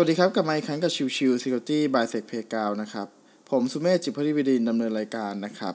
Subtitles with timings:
[0.00, 3.08] สวัสดีครับกลับมาอีกครั้งกับชิวชิว Security by Sec p a y g r o u n d นะครับ
[3.50, 5.74] ผมสุเมธจิพริวิดินดำเนินรายการนะครับ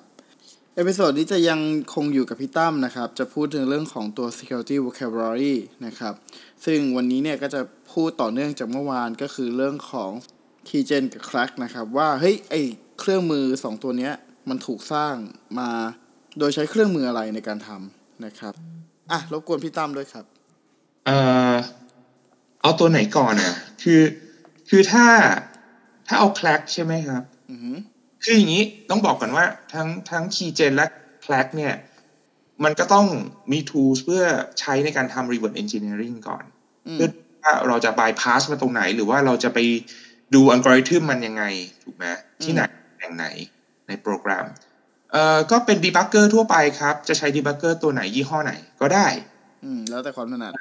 [0.75, 1.59] Episode นี้จะยัง
[1.93, 6.13] คงอยู่กับพี่ตั้มนะครับ จะพูดถึงเรื่องของตัว Security Vocabulary นะครับ
[6.65, 7.61] ซึ่งวันนี้เนี่ยก็จะ
[7.93, 10.11] พูดต่อเนื่องจากเมื่อวานก็คือเรื่องของ
[10.67, 12.55] Keygen กับ Crack นะครับ ว่าเฮ้ยไอ
[12.99, 14.13] เครื่องมือ 2 ตัวเนี้ย
[14.49, 15.15] มันถูกสร้าง
[15.59, 15.69] มา
[16.39, 18.53] โดยใช้เครื่องมืออะไรในการทำนะครับ
[19.11, 20.25] อะรบกวนพี่ตั้มด้วยครับ
[21.05, 21.17] เอ่
[21.53, 21.55] อ
[22.61, 24.01] เอาตัวไหนก่อนอะ คือ
[24.69, 25.05] คือถ้า
[26.07, 27.77] ถ้าเอาแคลกใช่ไหมครับอือหือ
[28.23, 30.87] คืออย่างนี้ต้องบอกก่อนว่า ทั้งทั้งคีย์เจนและ
[31.23, 31.73] แคลกเนี่ย
[32.63, 33.07] มันก็ต้อง
[33.51, 34.23] มี tools เพื่อ
[34.59, 36.43] ใช้ในการทำ reverse engineering ก่อน
[36.87, 37.09] อืมเพื่อ
[37.43, 39.59] ว่าเราจะ bypass มาตรงไหน หรือว่าเราจะไป
[40.33, 41.43] ดูอัลกอริทึมมันยังไง
[41.83, 42.05] ถูกไหม
[42.43, 42.61] ที่ไหน
[42.99, 43.25] แห่งไหน
[43.87, 44.45] ในโปรแกรม
[45.11, 49.07] เอ่อก็เป็น debugger ทั่วไปครับ จะใช้ debugger ตัวไหนยี่ห้อไหนก็ได้
[49.63, 50.51] อืม แล้วแต่ความถนัด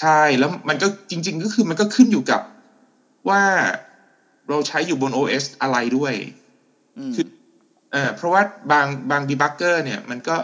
[0.00, 2.42] ใช่แล้วมันก็จริง ๆ ก็คือมันก็ขึ้นอยู่กับ
[3.28, 3.42] ว่า
[4.48, 6.14] เราใช้อยู่บน OS อะไรด้วย
[6.98, 7.26] อืมคือ
[7.92, 8.42] เอ่อเพราะว่า
[8.72, 10.36] บางบาง debugger เนี่ย มันก็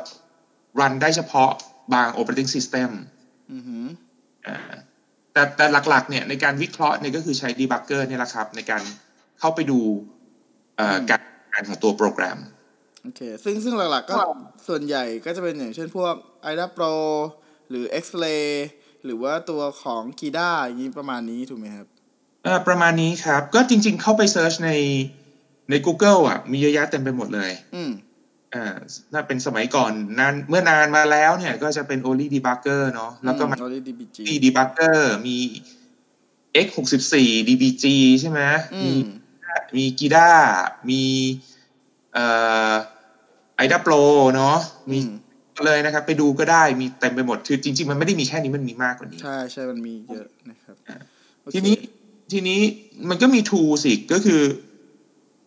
[0.81, 1.51] รันได้เฉพาะ
[1.95, 2.91] บาง operating system
[3.53, 3.85] อือหือ
[4.47, 4.57] อ่า
[5.33, 8.83] แต่แต่หลักๆ เนี่ยในการวิเคราะห์เนี่ยก็คือใช้ debugger เนี่ยแหละครับ ในการ
[9.41, 9.81] เข้าไปดู
[10.77, 12.39] เอ่อการทำงานของตัวโปรแกรม
[13.03, 14.17] โอเค ซึ่งซึ่งหลักๆ ก็
[14.69, 16.15] ส่วนใหญ่ก็จะเป็นอย่างเช่นพวก
[16.53, 16.95] IDA Pro
[17.71, 18.45] หรือ X-Ray
[19.05, 21.87] หรือว่าตัวของ Gida อย่างนี้ประมาณนี้ถูกไหมครับ
[22.45, 24.71] เอ่อประมาณนี้ครับ ก็จริง ๆ เข้าไปเซิร์ชใน
[25.71, 27.93] ใน Google อะ มีเยอะแยะเต็มไปหมดเลย อืม
[28.55, 28.67] อ่า
[29.13, 35.37] ถ้าเป็นสมัยก่อนนานเมื่อนานมาแล้วเนี่ย ก็จะเป็น Only Debugger เนาะแล้วก็มาอื Only DBG มี Debugger มี
[36.67, 37.15] X64
[37.49, 37.85] DBG
[38.21, 38.41] ใช่ไหม
[38.75, 39.09] อืมีม
[39.77, 40.29] มี Gida
[40.89, 41.03] มี
[42.13, 42.27] เอ่
[42.71, 42.73] อ
[43.65, 44.03] IDA Pro
[44.35, 44.59] เนาะ
[44.91, 45.11] มีอืม
[45.67, 50.99] เลยนะครับ ไปดูก็ได้มีเต็มไปหมดคือจริง ๆ มันไม่ได้มีแค่นี้มันมีมากกว่านี้ ใช่ใช่มันมีเยอะนะครับอ่า
[51.43, 51.77] โอเคทีนี้
[52.33, 52.61] ทีนี้
[53.09, 54.43] มันก็มี tool สิก็คือ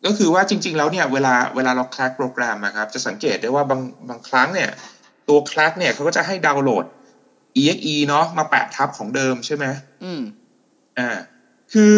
[0.06, 4.70] ก็คือว่าจริง ๆ แล้วเนี่ยเวลาเวลาเราคล a กโปรแกรมนะครับ จะสังเกตได้ว่าบางบางครั้งเนี่ย
[5.30, 6.86] ตัวคล a กเนี่ยเขาก็จะให้ดาวน์โหลด
[7.58, 9.66] exe เนาะมาแปะทับของเดิมใช่ไหม
[10.04, 10.22] อืม
[11.00, 11.10] อ่า
[11.74, 11.94] คือ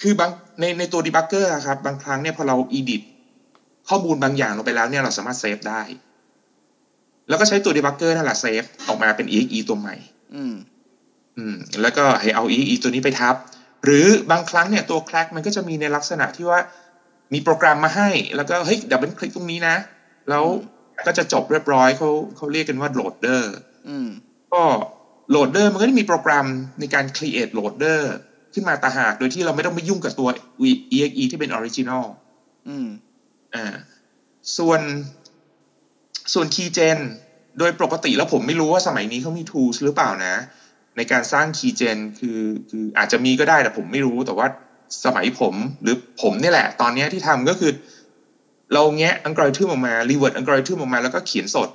[0.00, 0.30] คือบาง
[0.60, 3.02] ในในตัว debugger อะครับ บางครั้งเนี่ยพอเรา edit
[3.88, 5.82] ข้อมูลบางอย่างลงไปแล้วเนี่ยเราสามารถเซฟได้
[7.28, 9.94] แล้วก็ใช้ตัว debugger นั่นแหละเซฟออกมาเป็น exe ตัวใหม่
[10.34, 10.54] อืม
[11.38, 13.34] อืม แล้วก็ให้เอา EE ตัวนี้ไปทับ
[13.84, 16.60] หรือบางครั้งเนี่ยตัว crack มันก็จะมีในลักษณะที่ว่า
[17.32, 19.76] มีโปรแกรมมาให้ แล้วก็เฮ้ย double click ตรงนี้นะ
[20.30, 20.44] แล้ว
[21.06, 23.54] ก็จะจบเรียบร้อยเขาเขาเรียกกันว่า loader
[23.88, 24.08] อืม
[24.52, 24.62] ก็
[25.30, 26.46] loader มันก็จะมีโปรแกรม
[26.80, 28.12] ในการ create loader
[28.54, 30.28] ขึ้นมาตางหาก โดยที่เราไม่ต้องไปยุ่งกับตัว
[30.62, 32.04] exe ที่เป็น original
[32.68, 32.86] อืม
[33.54, 33.74] อ่า
[34.58, 34.80] ส่วน
[36.32, 36.98] ส่วน keygen
[37.58, 40.34] โดยปกติแล้วผมไม่รู้ว่าสมัยนี้เขามี tools หรือเปล่านะ
[40.96, 42.40] ในการสร้าง keygen คือ
[42.70, 44.46] คืออาจจะมีก็ได้แต่ผมไม่รู้แต่ว่า
[45.04, 47.72] สมัยผมหรือผมนี่แหละ ตอนเนี้ยที่ทำก็คือ
[48.74, 51.68] เราแงะอังกฤษทึมออกมา reverse algorithm ออกมาแล้วก็เขียนสด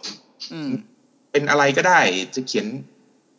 [0.54, 0.70] อืม
[1.32, 2.00] เป็นอะไรก็ได้
[2.36, 2.66] จะเขียน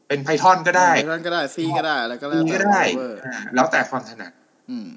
[0.09, 4.32] เป็น Python ก็ได้นั่นก็ได้ C ก็ได้อะไรก็แล้วมีแต่ก็ได้เวอร์อ่าแล้วแต่ความถนัด
[4.70, 4.88] อืม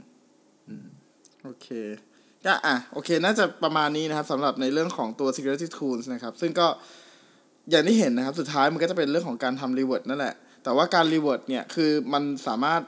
[0.70, 0.86] อืม
[1.44, 1.68] โอเค
[2.46, 6.68] ก็อะโอเค น่าจะประมาณนี้นะครับสำหรับในเรื่องของตัว security tools นะครับ ซึ่งก็
[7.70, 12.82] อย่างที่เห็นนะครับ สุดท้ายมันก็จะเป็นเรื่องของการทำ reward นั่นแหละ แต่ว่าการ reward เนี่ยคือมันสามารถ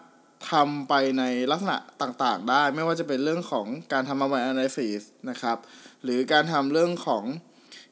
[0.52, 5.58] ทำไปในลักษณะต่างๆ ได้ ไม่ว่าจะเป็นเรื่องของการทำ malware analysis นะครับ
[6.04, 7.24] หรือการทำเรื่องของ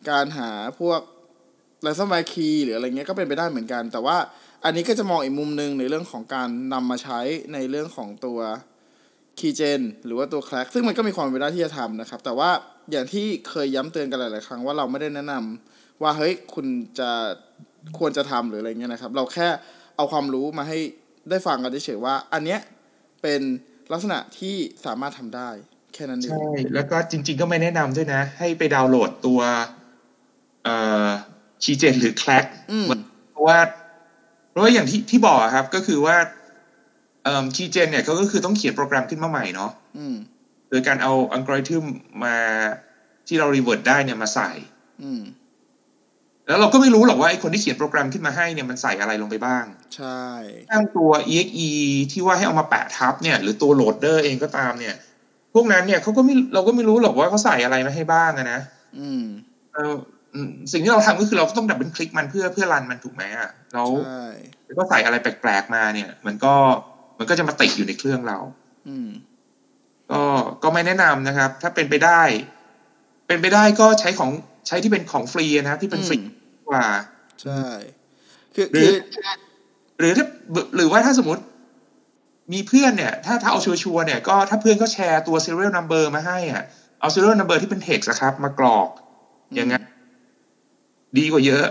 [0.09, 1.00] การหาพวก
[1.85, 4.18] ransomware key หรืออะไรเงี้ยก็เป็นไปได้เหมือนกัน แต่ว่า
[4.66, 7.19] อันนี้ก็จะมองอีกมุมหนึ่งในเรื่องของการนำมาใช้
[7.53, 8.40] ในเรื่องของตัว
[9.39, 12.49] Keygen หรือว่าตัว Crack ซึ่งมันก็มีความเป็นไปได้ที่จะทำนะครับ แต่ว่า
[12.91, 16.66] อย่างที่เคยย้ำเตือนกันหลาย ๆ ครั้งว่าเราไม่ได้แนะนำว่าเฮ้ยคุณ
[16.99, 17.09] จะ
[17.97, 19.47] ควรจะทำหรืออะไรเงี้ยนะครับ เราแค่
[19.97, 20.79] เอาความรู้มาให้
[21.29, 22.59] ได้ฟังกันเฉยๆว่า อันเนี้ย
[23.22, 23.41] เป็น
[23.91, 24.55] ลักษณะที่
[24.85, 25.49] สามารถทำได้
[25.93, 29.41] แค่นั้นเองใช่แล้วก็จริง ๆ ก็ไม่แนะนำด้วยนะ ให้ไปดาวน์โหลดตัว
[30.63, 30.75] เอ่
[31.08, 31.09] อ
[31.63, 32.87] keygen หรือ crack อืม
[33.31, 33.59] เพราะว่า
[34.49, 36.16] เพราะว่าอย่างที่ที่บอกอะครับก็คือว่า
[37.23, 40.16] เอ่อ keygen เนี่ยเขาก็คือต้องเขียนโปรแกรมขึ้นมาใหม่เนาะอืม
[40.70, 41.84] โดยการเอาอัลกอริทึม
[42.23, 42.35] มา
[43.28, 44.49] ที่เรารีเวิร์ดได้เนี่ยมาใส่
[45.03, 45.22] อืม
[46.47, 49.66] แล้วเราก็ไม่รู้หรอกว่าไอ้คนที่เขียนโปรแกรมขึ้นมาให้เนี่ยมันใส่อะไรลงไปบ้าง
[49.96, 50.23] ใช่
[50.72, 51.70] ทั้งตัว exe
[52.11, 54.96] ที่ว่าให้เอามาแปะทับเนี่ย หรือตัว loader เองก็ตามเนี่ย
[55.53, 58.59] พวกนั้นเนี่ยเขาก็ไม่เราก็ไม่รู้หรอกว่าเขาใส่อะไรมาให้บ้างอะนะ
[58.99, 59.23] อืม
[59.73, 59.96] เออ
[60.34, 64.25] อืมสิ่งที่เราทำก็คือเราก็ต้อง double click มันเพื่อเพื่อ run มันถูกไหมอะแล้วใช่
[64.79, 66.53] ก็ใส่อะไรแปลกๆมาเนี่ย มันก็
[67.19, 68.37] มันก็จะมาติดอยู่ในเครื่องเรา
[68.87, 69.09] อืม
[70.11, 70.23] ก็
[70.63, 72.21] ก็ไม่แนะนำนะครับ ถ้าเป็นไปได้
[73.27, 74.31] เป็นไปได้ก็ใช้ของ
[74.67, 76.85] ใช้ที่เป็นของฟรีนะครับที่เป็นฟรีอืมกว่า
[77.43, 77.63] ใช่
[78.55, 79.23] คือหรือคือ
[79.99, 80.25] หรือถ้า
[80.75, 81.43] หรือว่าถ้าสมมติ
[82.53, 86.63] มีเพื่อนเนี่ย ถ้าถ้าเอาชัวร์ๆเนี่ยก็ถ้าเพื่อนก็แชร์ตัว serial number มาให้อะ
[86.99, 88.89] เอา serial number ที่เป็น text อะครับ มากรอก
[89.55, 89.83] อย่างงั้น
[91.17, 91.65] ดีกว่าเยอะ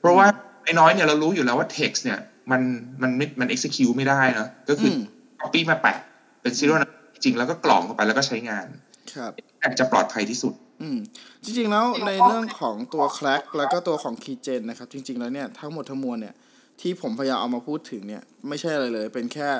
[0.00, 0.26] เพราะว่า
[0.64, 2.20] ไอ้น้อยเนี่ยเรารู้อยู่แล้วว่า text เนี่ย
[2.50, 2.62] มัน
[3.02, 5.02] มันไม่มัน execute ไม่ได้นะก็คืออม
[5.40, 5.98] copy มาแปะ
[6.42, 8.66] เป็น serial number จริงๆแล้วก็กรอกเข้าไปแล้วก็ใช้งาน
[9.14, 9.32] ครับ
[9.62, 10.52] อาจจะปลอดภัยที่สุด
[10.82, 10.98] อืม
[11.44, 16.34] จริง ๆ แล้วในเรื่องของตัว Clack แล้วก็ตัวของ Keygen นะครับ จริง ๆ แล้วเนี่ยทั้งหมดทั้งมวลเนี่ย
[16.80, 19.50] ที่ผมพยายามเอามาพูดถึงเนี่ย ไม่ใช่อะไรเลย เป็นแค่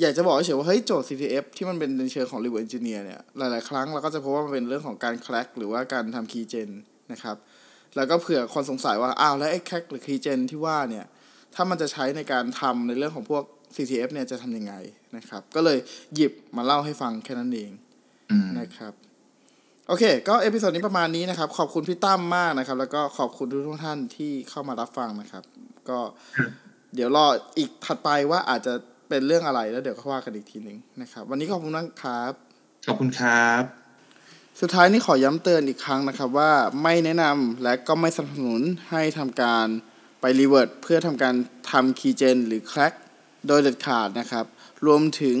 [0.00, 6.70] อยากจะบอกเฉยๆว่า เฮ้ย โจทย์ CTF ที่มันเป็นในเชิงของ Reward Engineer เนี่ย หลาย ๆ ครั้งเราก็จะพบว่ามันเป็นเรื่องของการ Clack หรือว่าการทำ Keygen
[7.12, 7.36] นะครับ
[7.96, 11.04] แล้วก็เผื่อคนสงสัยว่า อ้าวแล้วไอ้ crack หรือ keygen ที่ว่าเนี่ย
[11.54, 13.44] ถ้ามันจะใช้ในการทำในเรื่องของพวก
[13.76, 14.74] CTF เนี่ยจะทำยังไง
[15.16, 15.78] นะครับ ก็เลย
[16.14, 17.70] หยิบมาเล่าให้ฟังแค่นั้นเอง
[18.30, 18.92] อืมนะครับ
[19.88, 25.44] โอเค ก็ episode นี้ประมาณนี้นะครับ ขอบคุณพี่ตั้มมากนะครับ แล้วก็ขอบคุณทุกท่านที่เข้ามารับฟังนะครับ
[25.88, 25.98] ก็
[26.94, 27.26] เดี๋ยวรอ
[27.58, 28.74] EP ถัดไปว่าอาจจะ
[29.08, 32.32] เป็นเรื่องอะไรแล้วเดี๋ยวก็ว่ากันอีกทีหนึ่งนะครับ วันนี้ขอบคุณมากครับ
[32.86, 33.62] ขอบคุณครับ
[34.60, 36.50] สุดท้ายนี้ขอย้ำเตือนอีกครั้งนะครับว่า
[36.82, 39.66] ไม่แนะนำและก็ไม่สนับสนุนให้ทำการ
[40.20, 41.34] ไปรีเวิร์ดเพื่อทำการ
[41.70, 42.92] ทำ keygen หรือ crack
[43.46, 44.44] โดยเด็ดขาดนะครับ
[44.86, 45.38] รวมถึง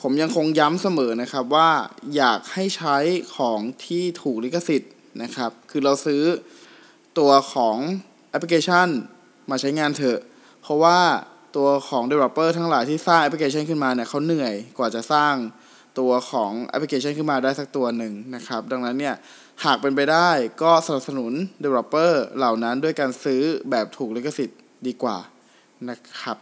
[0.00, 1.70] ผมยังคงย้ำเสมอนะครับว่า
[2.16, 2.96] อยากให้ใช้
[3.36, 6.22] ของที่ถูกลิขสิทธิ์นะครับ คือเราซื้อ
[7.18, 7.76] ตัวของ
[8.30, 8.88] แอปพลิเคชัน
[9.50, 10.18] มาใช้งานเถอะ
[10.62, 10.98] เพราะว่า
[11.56, 15.34] ตัวของ developer ทั้งหลายที่สร้างแอปพลิเคชันขึ้นมาเนี่ยเขาเหนื่อยกว่าจะสร้าง
[15.98, 19.14] ตัวของแอปพลิเคชันขึ้นมาได้สักตัวหนึ่งนะครับ ดังนั้นเนี่ย
[19.64, 20.30] หากเป็นไปได้
[20.62, 21.32] ก็สนับสนุน
[21.62, 25.18] developer เหล่านั้นด้วยการซื้อแบบถูกลิขสิทธิ์ดีกว่า
[25.88, 26.36] นะครับ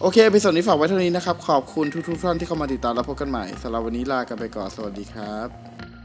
[0.00, 5.95] โอเคพิสดนี้ฝากไว้เท่านี้นะครับ ขอบคุณทุกๆท่านที่เข้ามาติดตามและพบกันใหม่สำหรับวันนี้ลากันไปก่อน สวัสดีครับ